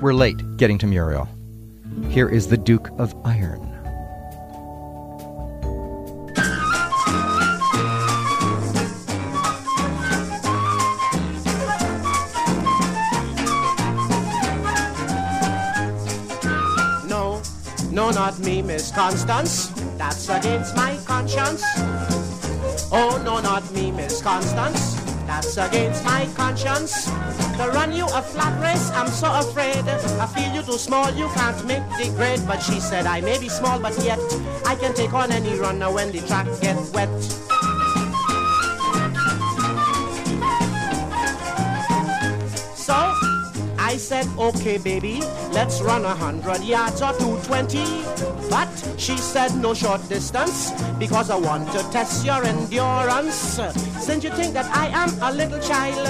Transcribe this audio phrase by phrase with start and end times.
[0.00, 1.28] We're late getting to Muriel.
[2.08, 3.62] Here is the Duke of Iron.
[17.08, 17.42] No,
[17.90, 19.68] no, not me, Miss Constance.
[19.96, 21.62] That's against my conscience.
[22.92, 24.94] Oh, no, not me, Miss Constance.
[25.26, 27.10] That's against my conscience.
[27.56, 29.88] To run you a flat race, I'm so afraid.
[30.20, 32.46] I feel you too small, you can't make the grade.
[32.46, 34.18] But she said I may be small, but yet
[34.66, 37.08] I can take on any runner when the track gets wet.
[43.86, 45.20] I said, okay, baby,
[45.52, 47.78] let's run a hundred yards or 220.
[48.50, 48.68] But
[48.98, 53.60] she said, no short distance, because I want to test your endurance.
[54.00, 56.04] Since you think that I am a little child,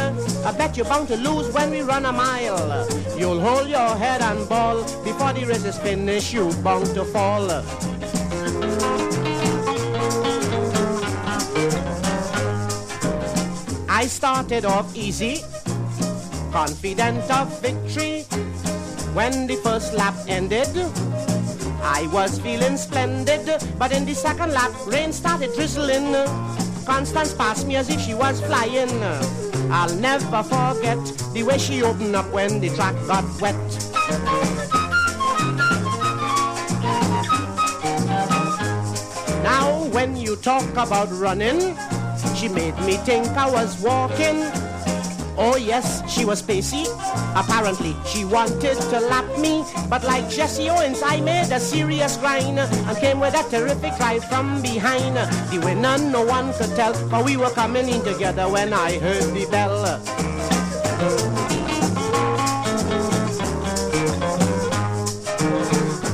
[0.47, 2.89] I bet you're bound to lose when we run a mile.
[3.19, 7.51] You'll hold your head and ball, before the race is finished, you're bound to fall.
[13.89, 15.43] I started off easy,
[16.53, 18.23] confident of victory.
[19.15, 20.69] When the first lap ended,
[21.83, 23.63] I was feeling splendid.
[23.79, 26.15] But in the second lap, rain started drizzling.
[26.85, 28.91] Constance passed me as if she was flying.
[29.71, 30.99] I'll never forget
[31.33, 33.57] the way she opened up when the track got wet.
[39.43, 41.77] Now, when you talk about running,
[42.37, 44.45] she made me think I was walking.
[45.39, 46.85] Oh yes, she was pacey.
[47.37, 49.65] Apparently, she wanted to lap me.
[49.89, 54.25] But like Jesse Owens, I made a serious grind and came with a terrific ride
[54.25, 55.17] from behind.
[55.51, 59.35] The winner, no one could tell, for we were coming in together when I heard
[59.35, 59.99] the bell.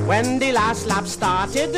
[0.06, 1.76] When the last lap started,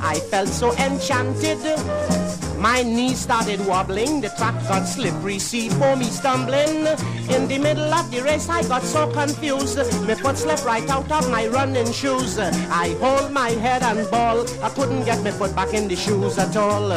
[0.00, 2.17] I felt so enchanted.
[2.58, 6.88] My knees started wobbling, the track got slippery, see for me stumbling.
[7.30, 9.78] In the middle of the race, I got so confused.
[10.08, 12.36] My foot slipped right out of my running shoes.
[12.38, 16.36] I hold my head and ball, I couldn't get my foot back in the shoes
[16.36, 16.90] at all.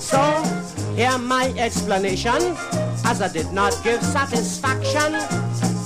[0.00, 0.20] So,
[0.96, 2.56] hear my explanation,
[3.04, 5.14] as I did not give satisfaction.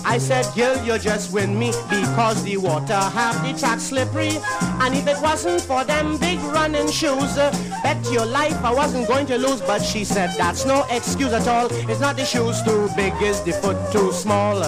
[0.04, 4.38] I said, girl, you just win me because the water have the track slippery.
[4.80, 7.50] And if it wasn't for them big running shoes, uh,
[7.82, 9.60] bet your life I wasn't going to lose.
[9.60, 11.68] But she said, that's no excuse at all.
[11.70, 14.62] It's not the shoes too big, it's the foot too small.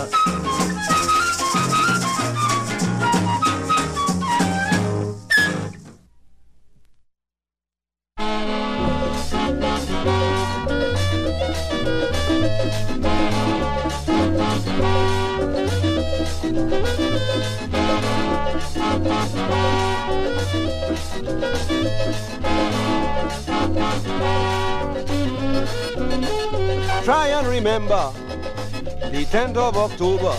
[27.91, 30.35] And remember the 10th of October.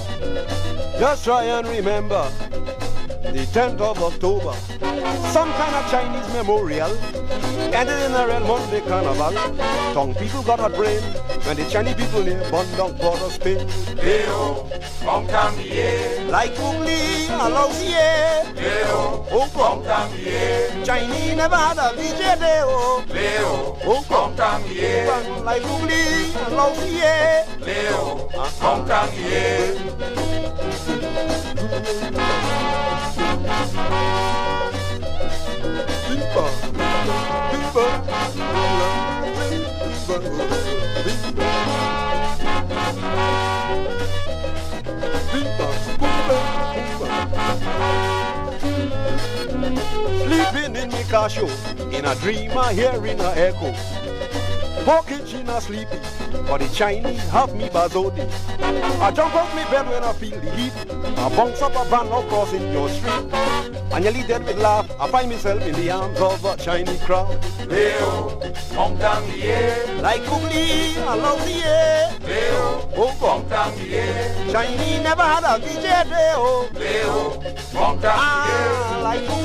[1.00, 2.29] Just try and remember
[3.31, 4.53] the 10th of October.
[5.31, 6.91] Some kind of Chinese memorial
[7.73, 9.33] ended in a real Monday carnival.
[9.94, 11.01] Tong people got a brain
[11.45, 13.67] when the Chinese people near bun down Port of Spain.
[13.97, 14.69] Leo,
[16.35, 16.91] Hong Kong yeah.
[16.91, 18.56] Like Ugly, Alausier.
[18.56, 19.84] Leo, Oh, Hong come.
[19.85, 20.84] Kong yeah.
[20.84, 23.03] Chinese never had a VJ day, oh.
[23.09, 24.35] Leo, Oh, Hong come.
[24.35, 25.41] Kong yeah.
[25.45, 27.45] Like Ugly, Alausier.
[27.66, 30.85] Leo, Hong Kong yeah.
[36.07, 36.45] Viva,
[37.51, 37.85] viva,
[40.06, 40.64] Sleeping in
[51.15, 51.47] the show,
[51.91, 53.71] in a dream I hear in a echo.
[54.83, 55.97] Pocket in a sleepy,
[56.47, 58.27] but the Chinese have me bazodi.
[59.00, 60.73] I jump off my bed when I feel the heat.
[61.17, 63.33] I bounce up a van or crossing your street.
[63.94, 67.39] And nearly dead with laugh, I find myself in the arms of a Chinese crowd.
[67.69, 68.41] Leo,
[68.75, 70.00] Hong Kong yeah.
[70.01, 72.11] Like Ugly, I love the air.
[72.27, 73.71] Leo, Oh, Hong come.
[73.71, 74.51] Kong yeah.
[74.51, 76.69] Chinese never had a VJ oh.
[76.73, 77.41] Leo,
[77.79, 78.97] Hong Kong Ah, yeah.
[79.01, 79.44] like Ugly,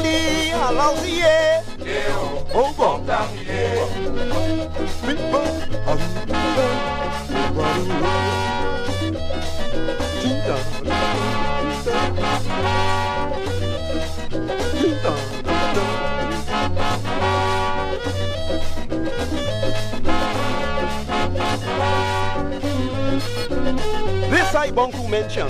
[24.31, 25.49] This I Bunku mention,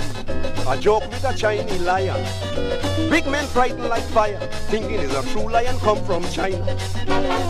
[0.68, 2.20] a joke with a Chinese lion.
[3.10, 4.38] Big men frightened like fire,
[4.70, 6.64] thinking is a true lion come from China.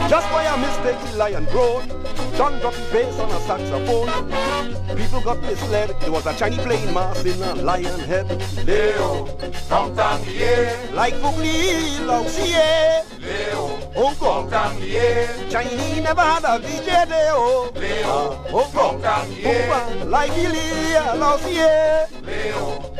[0.09, 1.89] Just by a mistake, the lion grown.
[2.37, 4.97] John dropped his bass on a saxophone.
[4.97, 8.27] People got misled, it was a Chinese playing mass in a lion head.
[8.67, 9.27] Leo,
[9.69, 14.81] Tom Tam Ye, Like Fugli, Lao Xie, Leo, Hong Kong.
[14.81, 17.71] Ye, Chinese never had a VJ Deo.
[17.75, 19.03] Leo, Hong Kong.
[19.03, 20.11] Tom Tam Ye, Hong Kong.
[20.11, 22.07] Like Ili, Lao Xie.
[22.27, 23.00] Leo,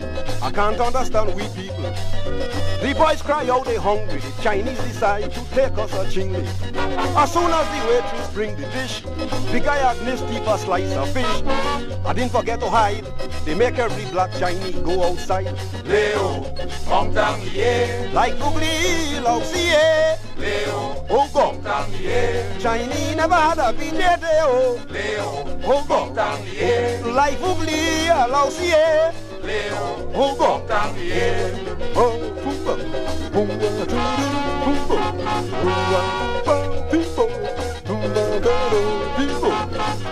[0.41, 1.83] I can't understand we people.
[2.81, 4.19] The boys cry out they hungry.
[4.19, 6.45] The Chinese decide to take us a chingly.
[7.15, 9.01] As soon as the waitress bring the dish,
[9.51, 11.43] the guy Agnes deep a slice of fish.
[12.05, 13.05] I didn't forget to hide.
[13.45, 15.55] They make every black Chinese go outside.
[15.85, 16.43] Leo,
[16.85, 21.63] Tom Tam Ye, Like Googly, Lao Xie, Leo, Tom Kong.
[21.63, 24.47] Tam Ye, Chinese never had a VJ Deo.
[24.49, 24.81] Oh.
[24.89, 26.15] Leo, Hong Tom Kong.
[26.15, 28.49] Tam Ye, Like Googly, Lao
[38.41, 38.79] Gado,
[39.17, 40.10] People, Pumba, Pumba,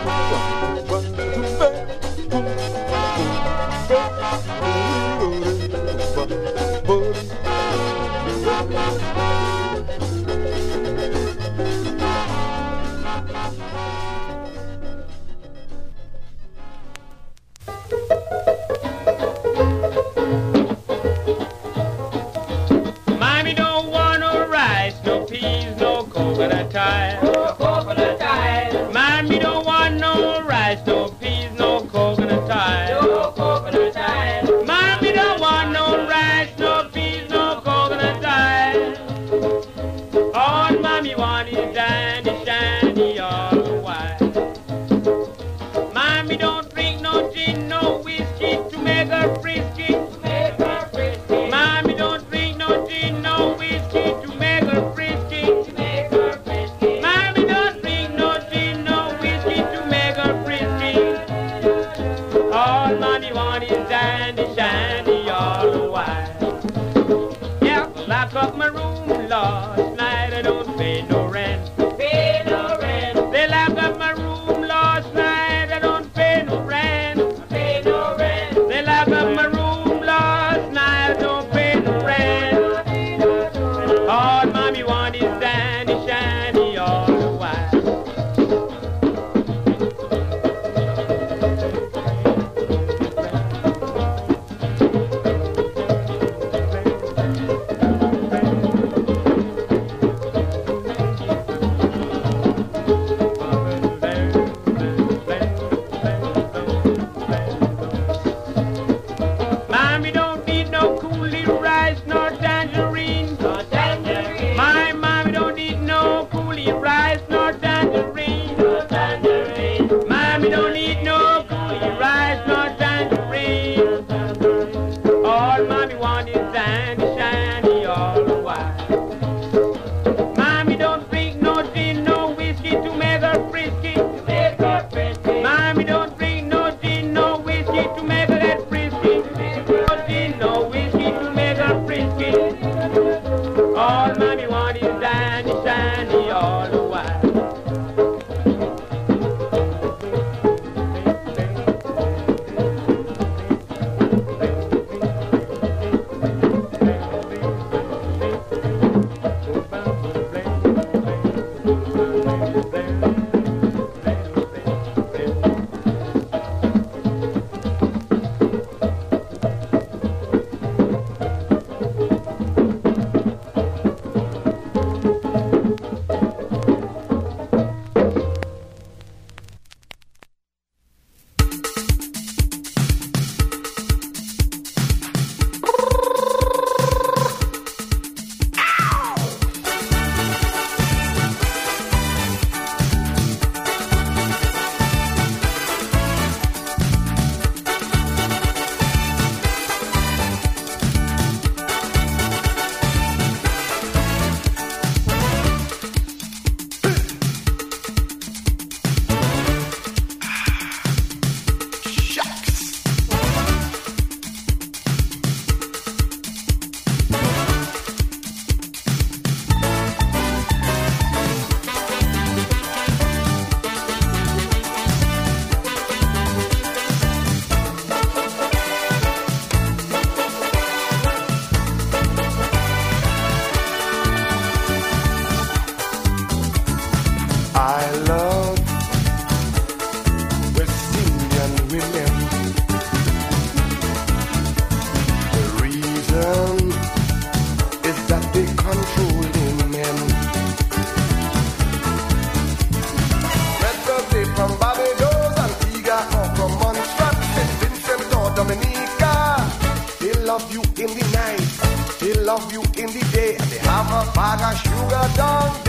[263.92, 265.69] and they a bag of sugar down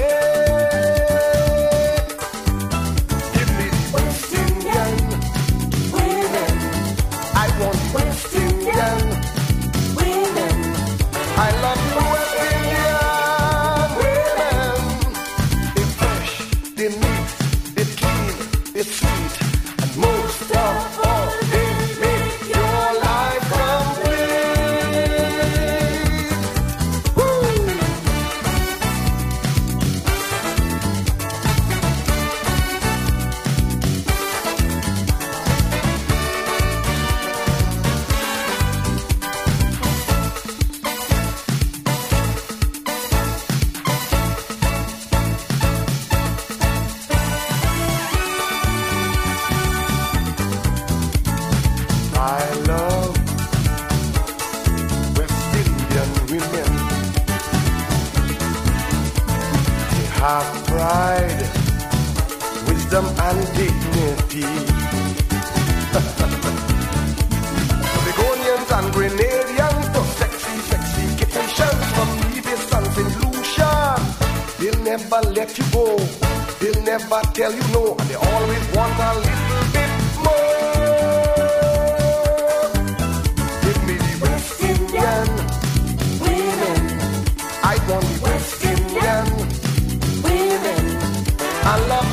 [91.62, 92.10] I love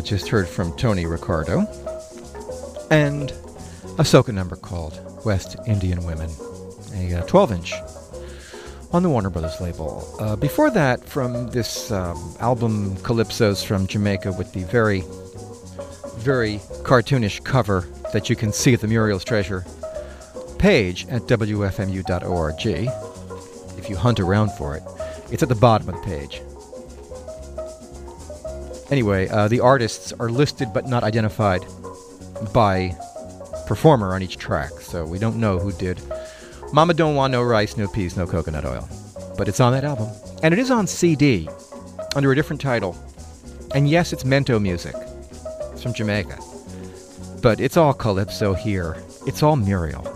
[0.00, 1.60] uh, just heard from Tony Ricardo
[2.90, 3.30] and
[3.98, 6.30] a soca number called West Indian Women,
[6.94, 7.74] a 12 inch
[8.92, 10.08] on the Warner Brothers label.
[10.18, 15.02] Uh, before that, from this um, album Calypsos from Jamaica with the very,
[16.16, 19.64] very cartoonish cover that you can see at the Muriel's Treasure
[20.58, 22.66] page at WFMU.org.
[23.78, 24.82] If you hunt around for it,
[25.30, 26.40] it's at the bottom of the page.
[28.90, 31.64] Anyway, uh, the artists are listed but not identified
[32.52, 32.94] by
[33.66, 36.00] performer on each track, so we don't know who did
[36.72, 38.88] Mama Don't Want No Rice, No Peas, No Coconut Oil.
[39.36, 40.08] But it's on that album.
[40.42, 41.48] And it is on CD
[42.16, 42.96] under a different title.
[43.74, 44.94] And yes, it's Mento music.
[45.72, 46.38] It's from Jamaica.
[47.40, 48.96] But it's all Calypso here.
[49.26, 50.06] It's all Muriel.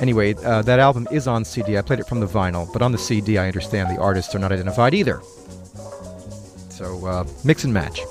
[0.00, 1.78] Anyway, uh, that album is on CD.
[1.78, 4.38] I played it from the vinyl, but on the CD, I understand the artists are
[4.38, 5.20] not identified either.
[6.76, 8.02] So uh, mix and match.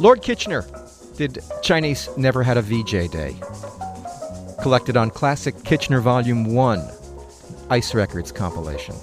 [0.00, 0.66] Lord Kitchener
[1.16, 3.36] did Chinese Never Had a VJ Day.
[4.60, 6.90] Collected on Klassic Kitchener Volume 1,
[7.70, 8.96] Ice Records compilation.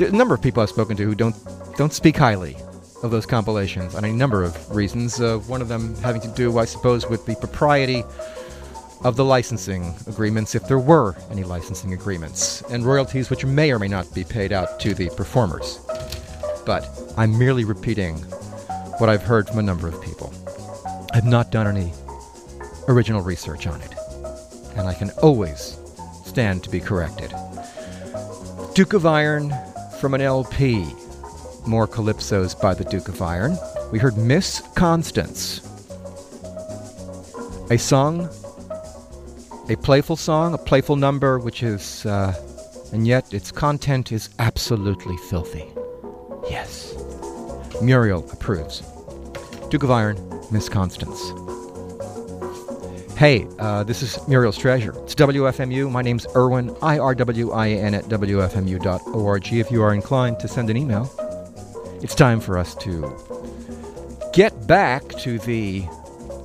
[0.00, 1.36] A number of people I've spoken to who don't
[1.76, 2.56] don't speak highly
[3.02, 5.20] of those compilations on a number of reasons.
[5.20, 8.02] Uh, one of them having to do, I suppose, with the propriety
[9.04, 13.78] of the licensing agreements, if there were any licensing agreements, and royalties which may or
[13.78, 15.80] may not be paid out to the performers
[16.64, 18.16] but I'm merely repeating
[18.98, 20.32] what I've heard from a number of people.
[21.12, 21.92] I've not done any
[22.88, 23.94] original research on it,
[24.76, 25.78] and I can always
[26.24, 27.32] stand to be corrected.
[28.74, 29.52] Duke of Iron
[30.00, 30.86] from an LP.
[31.66, 33.58] More calypsos by the Duke of Iron.
[33.92, 35.60] We heard Miss Constance.
[37.70, 38.28] A song,
[39.68, 42.34] a playful song, a playful number, which is, uh,
[42.92, 45.64] and yet its content is absolutely filthy.
[46.48, 46.94] Yes.
[47.82, 48.82] Muriel approves.
[49.70, 50.16] Duke of Iron,
[50.50, 51.20] Miss Constance.
[53.16, 54.94] Hey, uh, this is Muriel's Treasure.
[55.02, 55.90] It's WFMU.
[55.90, 59.52] My name's Irwin, I R W I N at WFMU.org.
[59.52, 61.10] If you are inclined to send an email,
[62.02, 63.14] it's time for us to
[64.32, 65.84] get back to the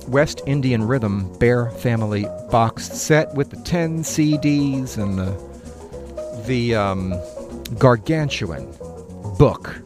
[0.08, 7.14] West Indian Rhythm Bear Family box set with the 10 CDs and the, the um,
[7.78, 8.70] gargantuan
[9.38, 9.80] book.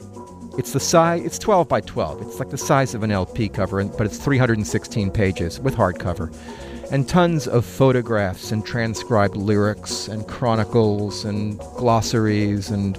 [0.58, 1.24] It's the size.
[1.24, 2.22] It's 12 by 12.
[2.22, 6.34] It's like the size of an LP cover, but it's 316 pages with hardcover,
[6.90, 12.96] and tons of photographs and transcribed lyrics and chronicles and glossaries and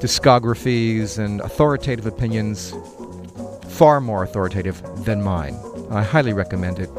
[0.00, 2.74] discographies and authoritative opinions,
[3.68, 5.54] far more authoritative than mine.
[5.90, 6.90] I highly recommend it.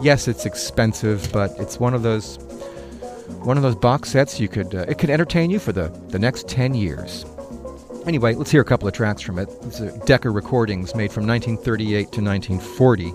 [0.00, 2.38] Yes, it's expensive, but it's one of those
[3.44, 6.18] one of those box sets you could uh, it could entertain you for the the
[6.18, 7.24] next 10 years.
[8.06, 9.48] Anyway, let's hear a couple of tracks from it.
[9.62, 13.12] These are Decca recordings made from 1938 to 1940.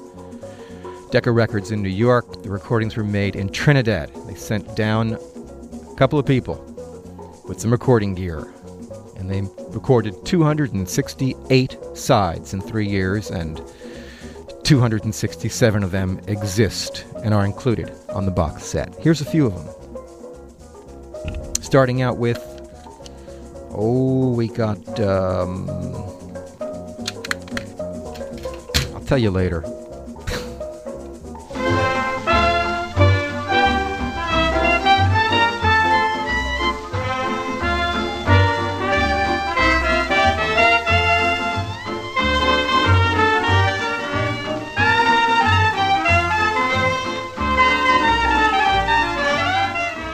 [1.11, 2.41] Decca Records in New York.
[2.41, 4.09] The recordings were made in Trinidad.
[4.27, 6.55] They sent down a couple of people
[7.47, 8.47] with some recording gear.
[9.17, 9.41] And they
[9.73, 13.61] recorded 268 sides in three years, and
[14.63, 18.95] 267 of them exist and are included on the box set.
[19.01, 19.67] Here's a few of them.
[21.61, 22.56] Starting out with
[23.71, 25.69] Oh, we got um,
[28.93, 29.63] I'll Tell you later.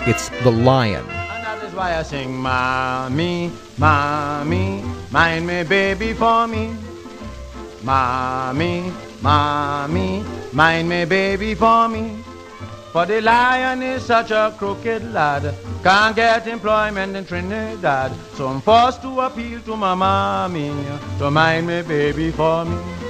[0.06, 1.23] It's The Lion.
[1.92, 6.74] I sing, Mommy, Mommy, mind me, baby, for me.
[7.84, 8.92] Mommy,
[9.22, 12.24] Mommy, mind me, baby, for me.
[12.94, 18.12] For the lion is such a crooked lad, can't get employment in Trinidad.
[18.36, 20.72] So I'm forced to appeal to my mommy
[21.18, 23.03] to mind me, baby, for me.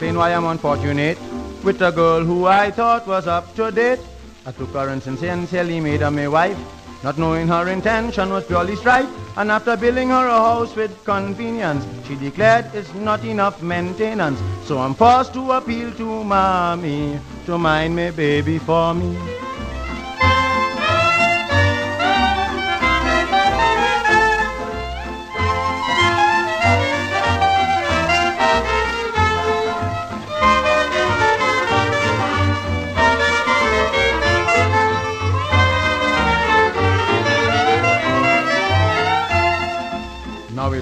[0.00, 1.18] Why I'm unfortunate
[1.62, 4.00] with a girl who I thought was up to date.
[4.46, 6.56] I took her and sincerely made her my wife,
[7.04, 9.06] not knowing her intention was purely strife.
[9.36, 14.40] And after building her a house with convenience, she declared it's not enough maintenance.
[14.64, 19.49] So I'm forced to appeal to mommy to mind me baby for me.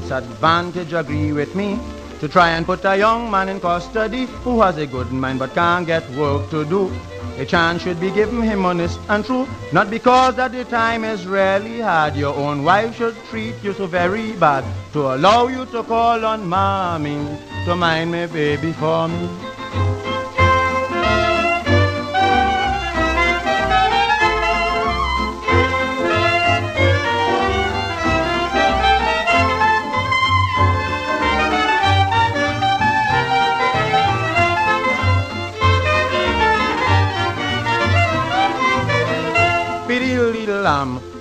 [0.09, 1.79] It's advantage, agree with me,
[2.21, 5.55] to try and put a young man in custody who has a good mind but
[5.55, 6.91] can't get work to do.
[7.37, 11.27] A chance should be given him honest and true, not because that the time is
[11.27, 12.17] really hard.
[12.17, 16.49] Your own wife should treat you so very bad to allow you to call on
[16.49, 19.29] mommy to mind me baby for me.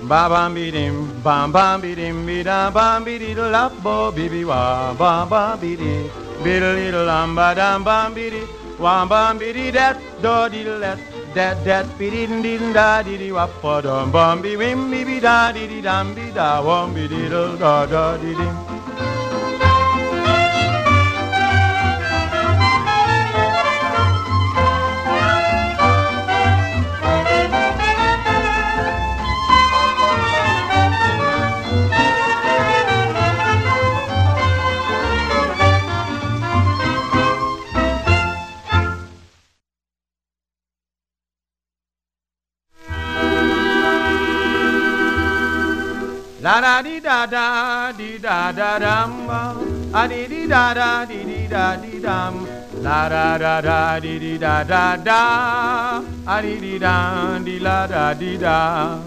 [0.08, 4.10] Ba bam bi dim, bam bam bi dim, bi da bam bi di la bo
[4.10, 5.94] bi bi wa, ba ba bi di,
[6.42, 8.42] bi di lam, ba dam bam bi di,
[8.78, 10.98] wa bam bi di dat, do di let,
[11.34, 15.04] dat dat bi di di da di di wa pa dum bam bi wim bi
[15.04, 18.77] bi da di di dam bi da wam bi di da da da di
[46.48, 49.28] La da di da da di da da dum
[49.92, 52.34] a di di da da di di da di dum.
[52.80, 56.02] La da da da di di da da da.
[56.24, 58.98] A di di da di la da di da.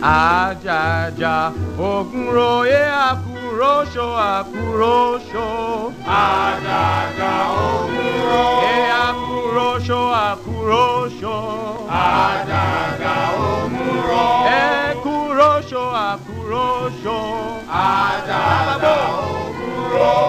[0.00, 2.78] Ajaja ogunro e
[3.58, 5.48] akurosho akurosho
[6.06, 7.32] Ajaja
[7.66, 8.62] òwúrọ̀.
[8.70, 8.76] e
[9.08, 11.36] akurosho akurosho
[11.90, 13.14] Ajaja
[13.50, 14.46] òwúrọ̀.
[14.46, 17.18] e kurosho akurosho
[17.68, 18.94] Ajaja
[19.26, 20.22] òwúrọ̀.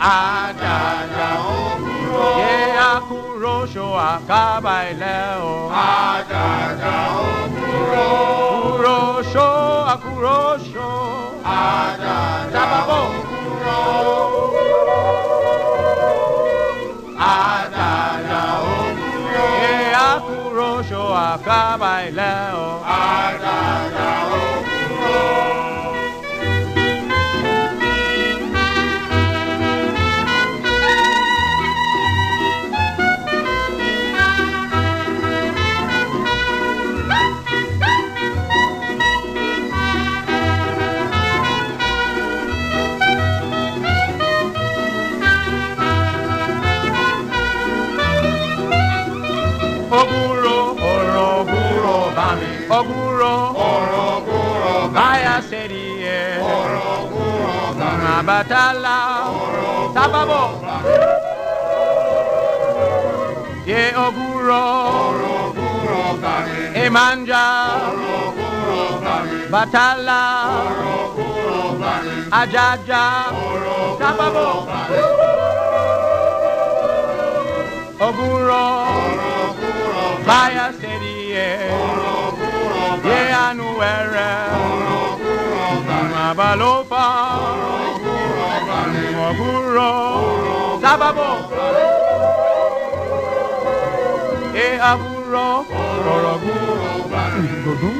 [0.00, 2.34] Ajaja òwúrọ̀.
[2.50, 2.56] e
[2.94, 8.39] akurosho akabaile o Ajaja òwúrọ̀.
[9.20, 10.88] Kurosho akurosho
[11.44, 13.00] Ajaja Tababo.
[13.60, 14.10] òwúrọ̀.
[17.32, 19.48] Ajaja òwúrọ̀.
[19.68, 21.02] e akurosho
[21.32, 22.32] akabaile
[22.64, 22.68] o
[23.00, 24.08] Ajaja
[58.30, 58.96] batala
[59.94, 60.42] Sababo
[63.66, 64.64] Ye oguro
[66.82, 67.46] Emanja
[69.52, 70.20] Batala
[72.40, 73.04] Ajaja
[74.00, 74.48] Sababo
[78.06, 78.66] Oguro
[80.26, 81.50] Baya Sedie
[83.06, 84.30] Ye Anuere
[86.14, 87.04] Mabalopa
[88.88, 89.90] Mwaburo
[90.82, 91.32] Sábàbọ̀.
[94.64, 95.48] E aburo
[96.12, 96.88] Oroguro
[97.64, 97.96] Gogun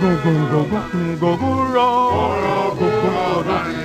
[0.00, 1.88] Gogun Gogun Goguro
[2.22, 3.84] Oroguro Dani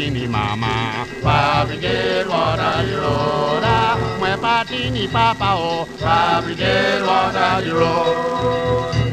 [0.00, 9.09] patini mama Fabricate water Girona Mue patini papa oh Fabricate water Girona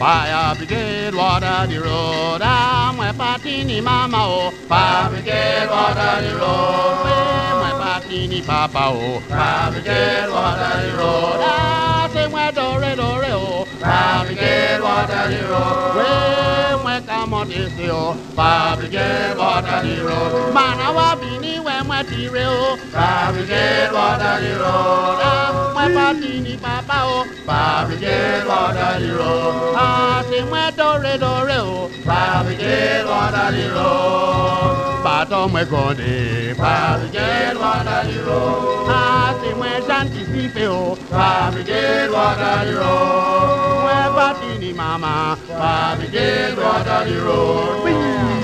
[0.00, 2.40] Fire brigade, water the road.
[2.40, 4.50] Ah, my patini mama oh.
[4.66, 7.04] Fire brigade, water the road.
[7.04, 9.20] Eh, my patini papa oh.
[9.28, 11.40] Fire brigade, water the road.
[11.44, 13.49] Ah, say my dore dore oh.
[14.40, 15.96] Brigade, water the road.
[15.96, 18.14] Way my come on oh.
[18.34, 20.54] Fire brigade, water the road.
[20.54, 22.78] Man, I wa bini when my tire oh.
[23.34, 25.18] Brigade, water the road.
[25.20, 27.24] Ah, my patini papa oh.
[27.44, 29.74] Fire brigade, water the road.
[29.76, 31.90] Ah, say my dore dore oh.
[32.06, 35.04] Fire brigade, water the road.
[35.04, 35.48] Bàtọ̀.
[36.56, 38.76] Fire brigade, water the road.
[38.78, 38.79] Ah,
[40.08, 40.94] say my shanty sípe o.
[40.94, 43.84] Fire brigade, water the road.
[43.86, 45.36] Wẹ́ patini mama.
[45.48, 48.39] Fire brigade, water the road.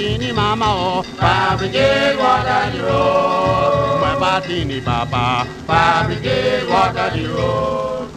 [0.00, 1.02] My patini mama.
[1.02, 4.00] Fire brigade, water the road.
[4.00, 5.46] My patini papa.
[5.66, 8.10] Fire brigade, water the road.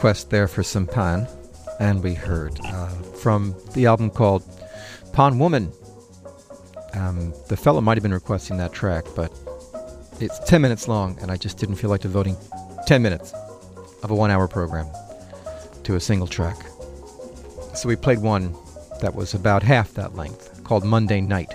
[0.00, 1.28] Request there for some pan,
[1.78, 2.88] and we heard uh,
[3.20, 4.42] from the album called
[5.12, 5.70] Pan Woman.
[6.94, 9.30] Um, the fellow might have been requesting that track, but
[10.18, 12.34] it's 10 minutes long, and I just didn't feel like devoting
[12.86, 13.34] 10 minutes
[14.02, 14.86] of a one hour program
[15.82, 16.56] to a single track.
[17.74, 18.54] So we played one
[19.02, 21.54] that was about half that length, called Monday Night,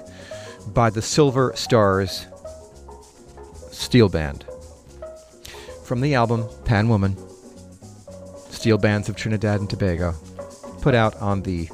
[0.68, 2.28] by the Silver Stars
[3.72, 4.46] Steel Band.
[5.84, 7.18] From the album Pan Woman,
[8.66, 10.16] Steel Bands of Trinidad and Tobago,
[10.82, 11.70] put out on the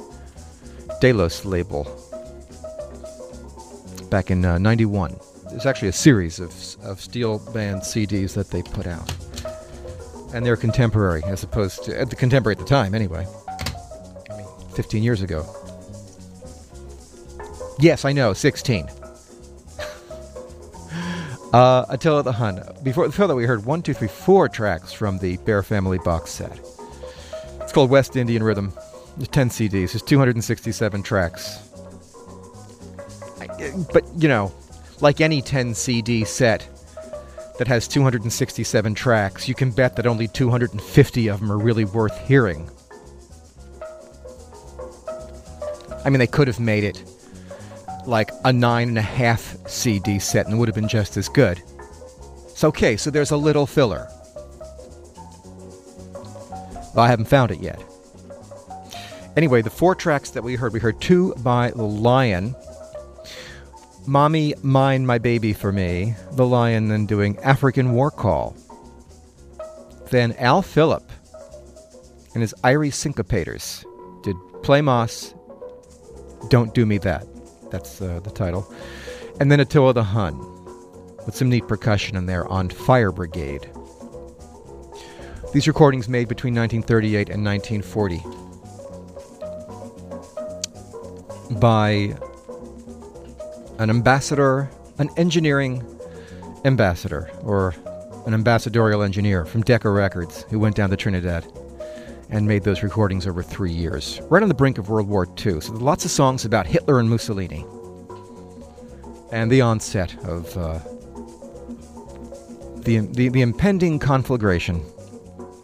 [1.00, 1.84] Delos label
[4.10, 5.18] back in uh, 91.
[5.48, 6.50] There's actually a series of,
[6.84, 9.10] of steel band CDs that they put out.
[10.34, 13.26] And they're contemporary, as opposed to, at the contemporary at the time, anyway.
[14.30, 15.46] I mean, 15 years ago.
[17.78, 18.84] Yes, I know, 16.
[21.54, 22.62] uh, Atilla the Hun.
[22.82, 26.30] Before, before that, we heard one, two, three, four tracks from the Bear Family box
[26.32, 26.60] set.
[27.72, 28.70] It's called West Indian Rhythm.
[29.16, 29.92] There's 10 CDs.
[29.92, 31.56] There's 267 tracks.
[33.40, 34.52] Uh, but, you know,
[35.00, 36.68] like any 10 CD set
[37.56, 42.28] that has 267 tracks, you can bet that only 250 of them are really worth
[42.28, 42.68] hearing.
[46.04, 47.02] I mean, they could have made it
[48.06, 51.26] like a nine and a half CD set and it would have been just as
[51.26, 51.62] good.
[52.50, 54.10] It's okay, so there's a little filler.
[56.96, 57.82] I haven't found it yet.
[59.36, 62.54] Anyway, the four tracks that we heard, we heard two by The Lion.
[64.06, 68.54] Mommy, Mine My Baby for Me, The Lion then doing African War Call.
[70.10, 71.08] Then Al Philip
[72.34, 73.84] and his Iere Syncopators
[74.22, 75.34] did Play Mass,
[76.48, 77.26] Don't Do Me That.
[77.70, 78.70] That's uh, the title.
[79.40, 80.38] And then Atilla the Hun
[81.24, 83.70] with some neat percussion in there on Fire Brigade.
[85.52, 88.22] These recordings made between 1938 and 1940
[91.60, 92.16] by
[93.78, 95.84] an ambassador, an engineering
[96.64, 97.74] ambassador, or
[98.24, 101.46] an ambassadorial engineer from Decca Records who went down to Trinidad
[102.30, 105.60] and made those recordings over three years, right on the brink of World War II.
[105.60, 107.66] So lots of songs about Hitler and Mussolini
[109.30, 110.78] and the onset of uh,
[112.84, 114.82] the, the, the impending conflagration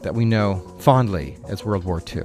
[0.02, 2.24] that we know fondly as World War II.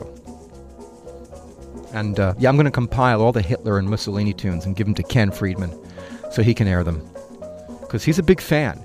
[1.94, 4.88] And uh, yeah, I'm going to compile all the Hitler and Mussolini tunes and give
[4.88, 5.72] them to Ken Freedman
[6.32, 7.08] so he can air them.
[7.82, 8.84] Because he's a big fan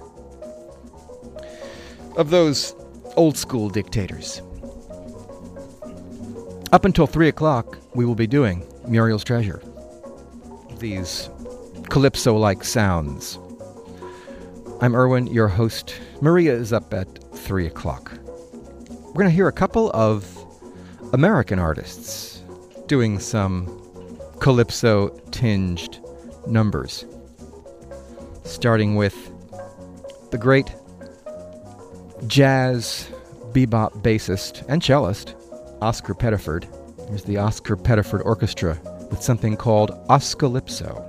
[2.16, 2.74] of those
[3.16, 4.42] old school dictators.
[6.72, 9.62] Up until 3 o'clock, we will be doing Muriel's Treasure.
[10.78, 11.30] These
[11.88, 13.38] calypso like sounds.
[14.80, 15.94] I'm Irwin, your host.
[16.20, 18.12] Maria is up at 3 o'clock.
[19.18, 20.38] We're going to hear a couple of
[21.12, 22.40] American artists
[22.86, 23.66] doing some
[24.38, 25.98] calypso tinged
[26.46, 27.04] numbers.
[28.44, 29.32] Starting with
[30.30, 30.72] the great
[32.28, 33.10] jazz
[33.50, 35.34] bebop bassist and cellist,
[35.82, 36.68] Oscar Pettiford.
[37.08, 38.78] Here's the Oscar Pettiford Orchestra
[39.10, 41.07] with something called Oscalypso.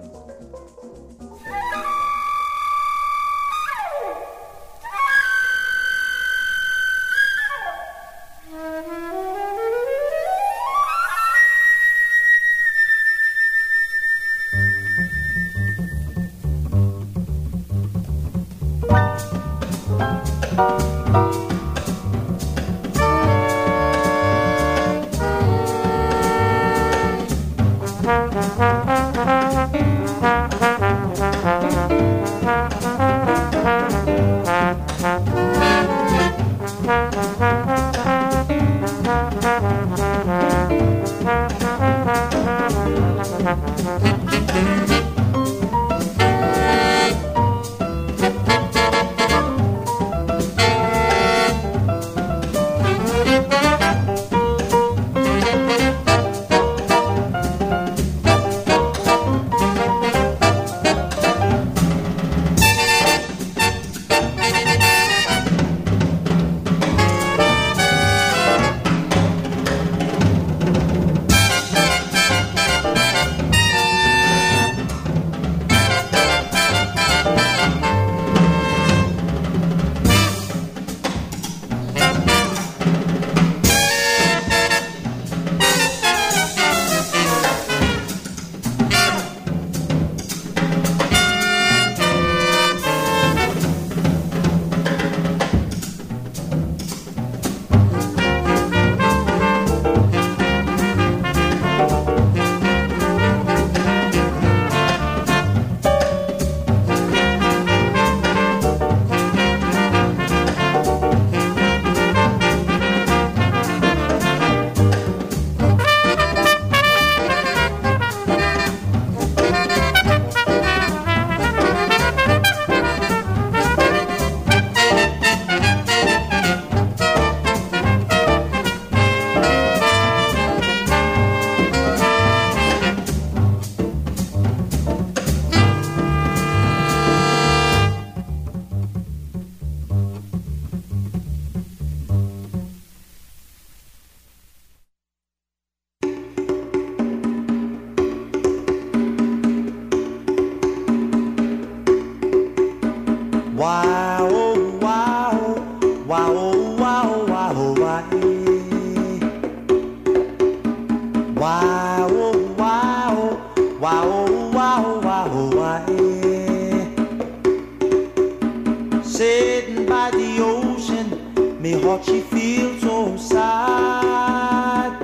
[169.04, 174.98] Sitting by the ocean, me heart she feels so sad.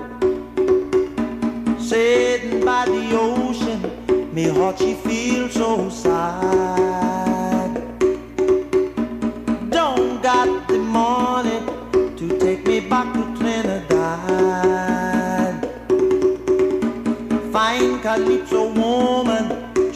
[1.79, 7.34] Sitting by the ocean, me heart she feels so sad.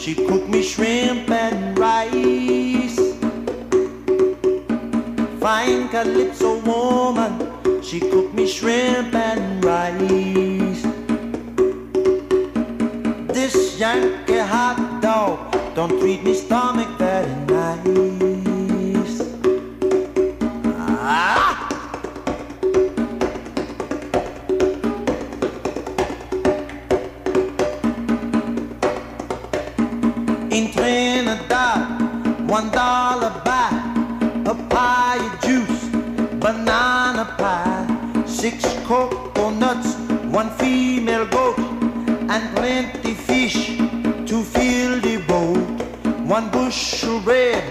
[0.00, 2.98] She cook me shrimp and rice.
[5.38, 10.82] Fine calypso woman, she cook me shrimp and rice.
[13.34, 18.29] This Yankee hot dog don't treat me stomach very nice.
[38.40, 39.96] Six coconuts,
[40.32, 43.76] one female goat, and plenty fish
[44.30, 45.58] to fill the boat.
[46.24, 47.62] One bushel bread,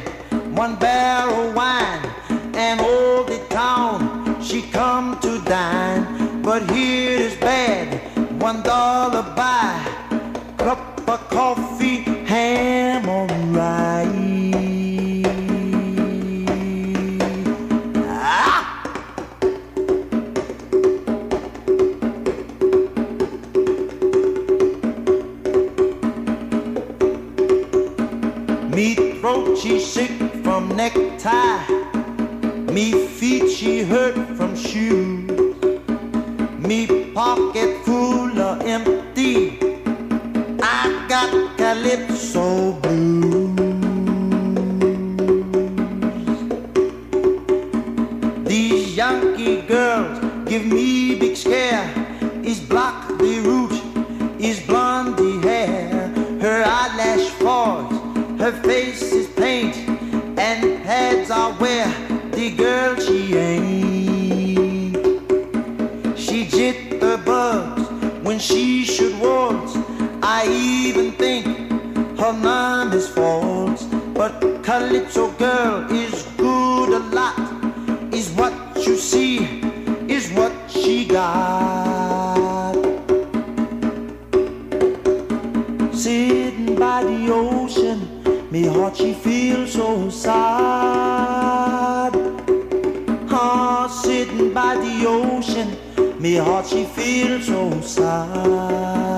[0.55, 2.05] one barrel wine,
[2.53, 6.43] and all the town she come to dine.
[6.43, 7.87] But here is bad,
[8.39, 9.73] one dollar buy,
[10.57, 11.68] cup of coffee,
[29.99, 30.11] sick
[30.43, 31.65] from necktie.
[32.75, 32.85] Me
[33.17, 35.29] feet she hurt from shoes.
[36.67, 36.79] Me
[37.13, 39.35] pocket full of empty.
[40.61, 40.83] I
[41.13, 42.47] got calypso
[42.83, 43.57] blues.
[48.51, 50.17] These Yankee girls
[50.51, 51.87] give me big scare.
[52.51, 53.75] Is black the root?
[54.39, 56.07] Is blonde the hair?
[56.45, 57.91] Her eyelash falls,
[58.39, 59.08] her face
[72.31, 72.37] her
[72.83, 73.83] name is false.
[74.13, 77.35] But Calypso girl is good a lot.
[78.13, 78.53] Is what
[78.85, 79.61] you see,
[80.07, 82.75] is what she got.
[85.93, 87.99] Sitting by the ocean,
[88.51, 90.39] me heart she feels so sad.
[93.31, 95.77] Ah, sitting by the ocean,
[96.21, 99.08] me heart she feels so sad.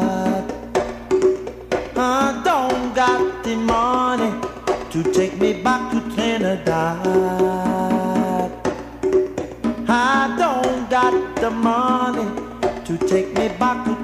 [5.54, 7.06] Me back to Trinidad.
[9.88, 12.28] I don't got the money
[12.86, 14.01] to take me back to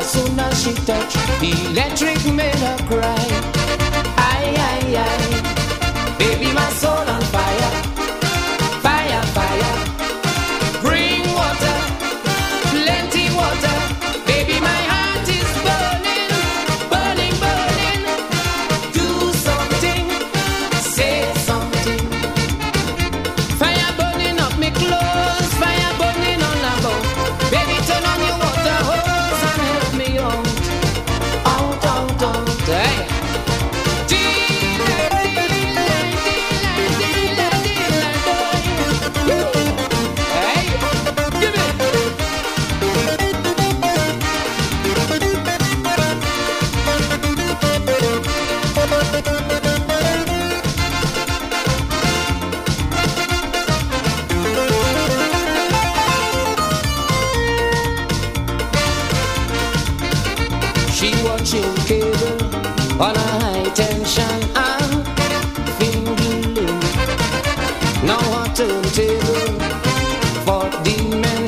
[0.00, 3.22] As soon as she touched, the electric made her cry.
[4.16, 6.16] Aye, aye, aye.
[6.18, 7.89] Baby, my soul on fire.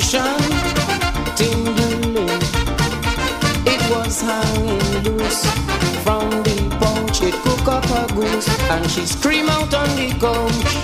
[0.02, 0.36] ocean
[1.36, 2.28] tingling.
[3.64, 5.44] It was hanging loose
[6.02, 7.22] from the pouch.
[7.22, 10.76] It cooked up a goose and she screamed out on the couch.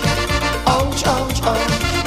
[0.67, 1.98] Ouch, ouch, ouch.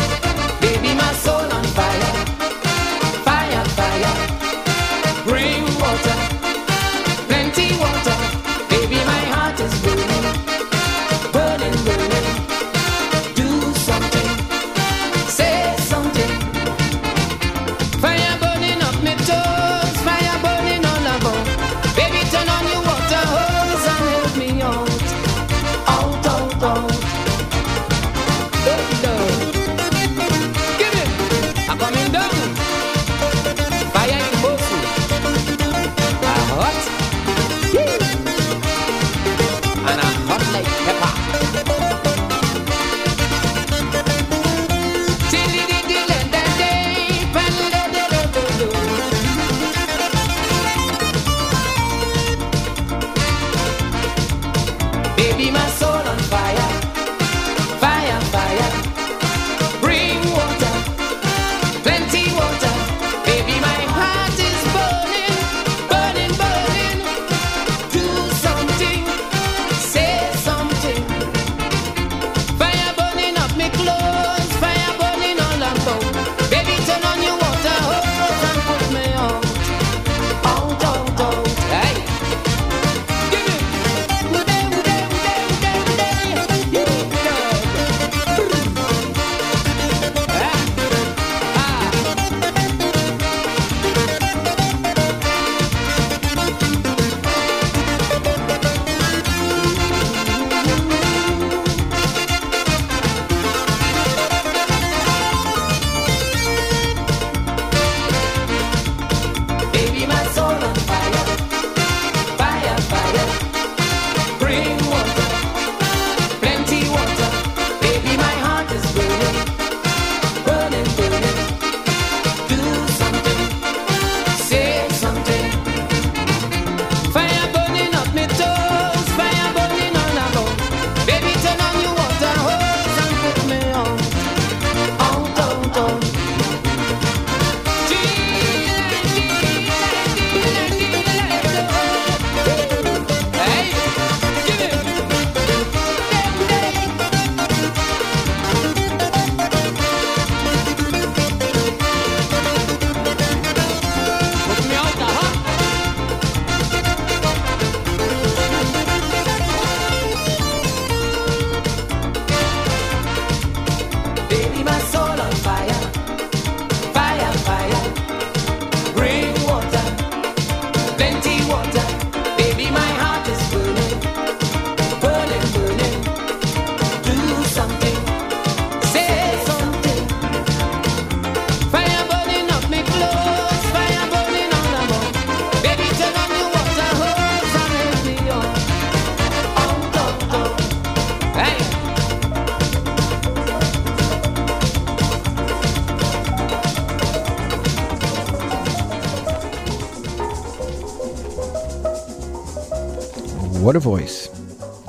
[203.63, 204.29] What a voice.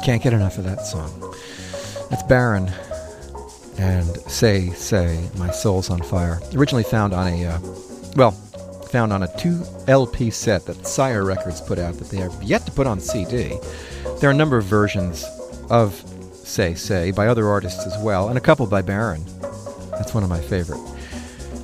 [0.03, 1.35] Can't get enough of that song.
[2.09, 2.71] That's Baron
[3.77, 6.41] and Say, Say, My Soul's on Fire.
[6.55, 7.59] Originally found on a, uh,
[8.15, 12.33] well, found on a 2 LP set that Sire Records put out that they have
[12.41, 13.59] yet to put on CD.
[14.19, 15.23] There are a number of versions
[15.69, 15.93] of
[16.33, 19.23] Say, Say by other artists as well, and a couple by Baron.
[19.91, 20.81] That's one of my favorite.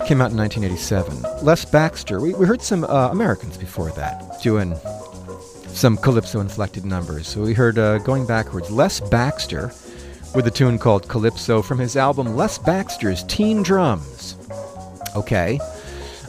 [0.06, 1.24] Came out in 1987.
[1.44, 4.80] Les Baxter, we, we heard some uh, Americans before that doing
[5.80, 7.26] some calypso inflected numbers.
[7.26, 9.72] So we heard uh, going backwards Les Baxter
[10.36, 14.36] with a tune called Calypso from his album Les Baxter's Teen Drums.
[15.16, 15.58] Okay.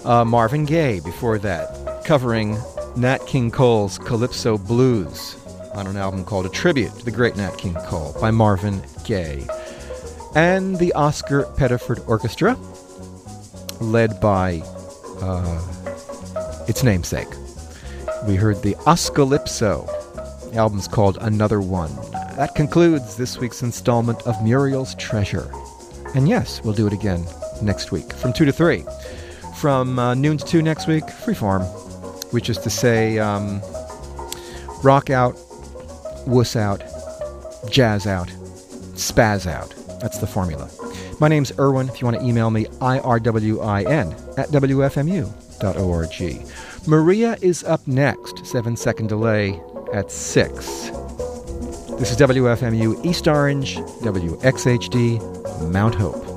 [0.04, 2.58] Uh, Marvin Gaye before that, covering
[2.96, 5.36] Nat King Cole's Calypso Blues
[5.74, 9.44] on an album called A Tribute to the Great Nat King Cole by Marvin Gaye.
[10.36, 12.56] And the Oscar Pettiford Orchestra,
[13.80, 14.62] led by
[15.20, 17.26] uh, its namesake.
[18.26, 19.86] We heard the Oscalypso.
[20.50, 21.94] The album's called Another One.
[22.36, 25.50] That concludes this week's installment of Muriel's Treasure.
[26.14, 27.24] And yes, we'll do it again
[27.62, 28.84] next week from 2 to 3.
[29.58, 31.64] From uh, noon to 2 next week, freeform,
[32.32, 33.62] which is to say, um,
[34.82, 35.34] rock out,
[36.26, 36.82] wuss out,
[37.70, 38.28] jazz out,
[38.94, 39.74] spaz out.
[40.00, 40.68] That's the formula.
[41.20, 41.88] My name's Irwin.
[41.88, 45.30] If you want to email me, irwin at wfmu.org.
[46.86, 49.60] Maria is up next, seven second delay
[49.92, 50.54] at 6.
[51.98, 56.29] This is WFMU East Orange, WXHD, Mount Hope.